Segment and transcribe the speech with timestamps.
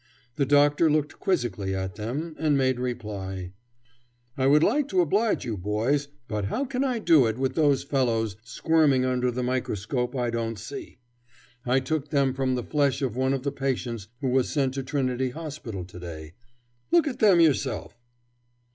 [0.35, 3.53] The doctor looked quizzically at them and made reply:
[4.35, 7.83] "I would like to oblige you, boys, but how I can do it with those
[7.83, 10.97] fellows squirming under the microscope I don't see.
[11.67, 14.81] I took them from the flesh of one of the patients who was sent to
[14.81, 16.33] Trinity Hospital to day.
[16.89, 17.95] Look at them yourself."